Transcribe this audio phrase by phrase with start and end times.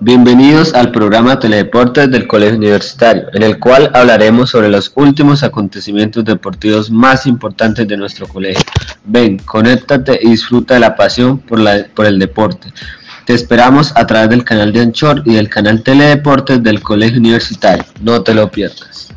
[0.00, 6.24] Bienvenidos al programa Teledeportes del Colegio Universitario, en el cual hablaremos sobre los últimos acontecimientos
[6.24, 8.62] deportivos más importantes de nuestro colegio.
[9.04, 12.72] Ven, conéctate y disfruta de la pasión por, la, por el deporte.
[13.26, 17.84] Te esperamos a través del canal de Anchor y del canal Teledeportes del Colegio Universitario.
[18.00, 19.12] No te lo pierdas.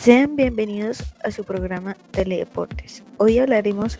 [0.00, 3.02] Sean bienvenidos a su programa Teledeportes.
[3.18, 3.98] Hoy hablaremos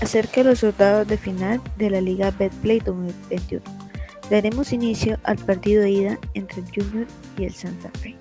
[0.00, 3.87] acerca de los resultados de final de la Liga Betplay 2021.
[4.30, 7.06] Daremos inicio al partido de ida entre el Junior
[7.38, 8.16] y el Santa Fe.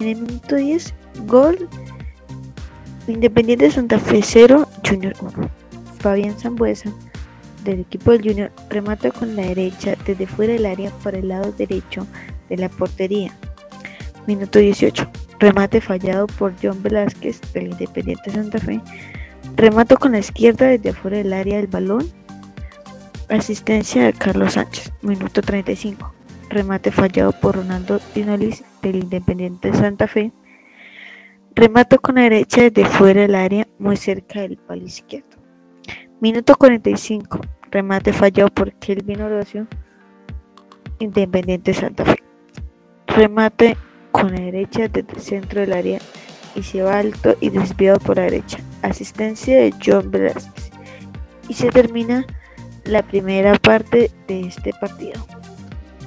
[0.00, 0.94] En el minuto 10,
[1.26, 1.68] gol
[3.06, 5.50] Independiente Santa Fe 0, Junior 1.
[6.00, 6.92] Fabián Zambuesa
[7.64, 11.52] del equipo del Junior remata con la derecha desde fuera del área por el lado
[11.52, 12.06] derecho
[12.48, 13.32] de la portería.
[14.26, 15.10] Minuto 18.
[15.40, 18.80] Remate fallado por John Velázquez del Independiente Santa Fe.
[19.56, 22.10] Remato con la izquierda desde afuera del área del balón.
[23.30, 24.92] Asistencia de Carlos Sánchez.
[25.02, 26.14] Minuto 35.
[26.48, 30.32] Remate fallado por Ronaldo Dinolis del Independiente Santa Fe.
[31.54, 35.36] Remato con la derecha desde fuera del área muy cerca del palo izquierdo.
[36.20, 37.40] Minuto 45
[37.70, 39.66] remate fallado por Kelvin Orocio,
[40.98, 42.22] Independiente Santa Fe.
[43.06, 43.76] Remate
[44.10, 45.98] con la derecha desde el centro del área
[46.54, 48.58] y se va alto y desviado por la derecha.
[48.82, 50.70] Asistencia de John Velázquez.
[51.48, 52.26] Y se termina
[52.88, 55.24] la primera parte de este partido.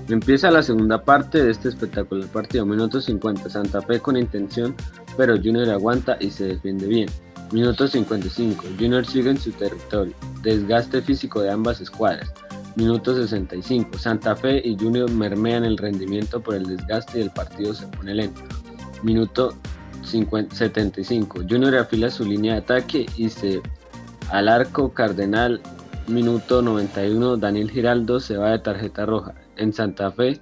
[0.10, 2.66] Empieza la segunda parte de este espectacular partido.
[2.66, 3.50] Minuto 50.
[3.50, 4.76] Santa Fe con intención,
[5.16, 7.10] pero Junior aguanta y se defiende bien.
[7.52, 8.64] Minuto 55.
[8.80, 10.14] Junior sigue en su territorio.
[10.42, 12.34] Desgaste físico de ambas escuadras.
[12.76, 13.98] Minuto 65.
[13.98, 18.16] Santa Fe y Junior mermean el rendimiento por el desgaste y el partido se pone
[18.16, 18.42] lento.
[19.04, 19.54] Minuto
[20.04, 21.42] 50, 75.
[21.48, 23.62] Junior afila su línea de ataque y se
[24.32, 25.62] al arco Cardenal.
[26.08, 27.38] Minuto 91.
[27.38, 29.34] Daniel Giraldo se va de tarjeta roja.
[29.58, 30.40] En Santa Fe,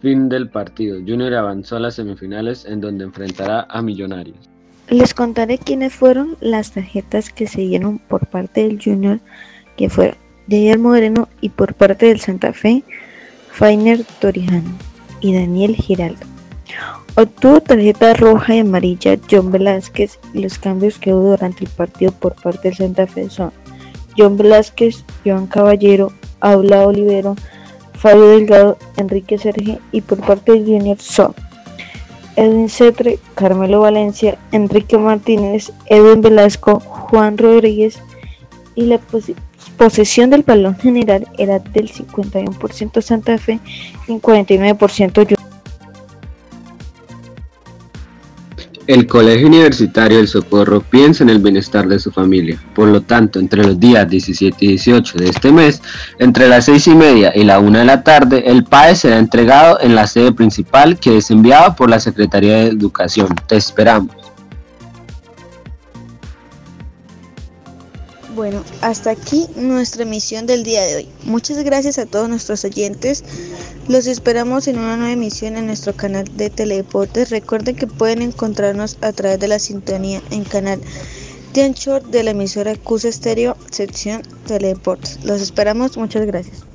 [0.00, 0.98] fin del partido.
[0.98, 4.48] Junior avanzó a las semifinales en donde enfrentará a Millonarios.
[4.88, 9.20] Les contaré quiénes fueron las tarjetas que se dieron por parte del Junior,
[9.76, 10.16] que fueron
[10.48, 12.82] Javier Moreno y por parte del Santa Fe,
[13.50, 14.70] Fainer Torijano
[15.20, 16.24] y Daniel Giraldo.
[17.16, 22.12] Obtuvo tarjeta roja y amarilla John Velázquez y los cambios que hubo durante el partido
[22.12, 23.52] por parte del Santa Fe son
[24.18, 27.36] John Velázquez, Joan Caballero, Aula Olivero,
[27.94, 31.34] Fabio Delgado, Enrique Serge y por parte del Junior son
[32.36, 37.98] Edwin Cetre, Carmelo Valencia, Enrique Martínez, Edwin Velasco, Juan Rodríguez
[38.76, 39.00] y la
[39.76, 43.58] posesión del balón general era del 51% Santa Fe
[44.06, 45.37] y un 49%
[48.88, 52.58] El Colegio Universitario del Socorro piensa en el bienestar de su familia.
[52.74, 55.82] Por lo tanto, entre los días 17 y 18 de este mes,
[56.18, 59.78] entre las 6 y media y la 1 de la tarde, el PAE será entregado
[59.82, 63.28] en la sede principal que es enviado por la Secretaría de Educación.
[63.46, 64.27] Te esperamos.
[68.34, 71.08] Bueno, hasta aquí nuestra emisión del día de hoy.
[71.24, 73.24] Muchas gracias a todos nuestros oyentes.
[73.88, 77.30] Los esperamos en una nueva emisión en nuestro canal de Teledeportes.
[77.30, 80.80] Recuerden que pueden encontrarnos a través de la sintonía en canal
[81.54, 85.24] de Anchor de la emisora Cus Estéreo, sección Teledeportes.
[85.24, 85.96] Los esperamos.
[85.96, 86.67] Muchas gracias.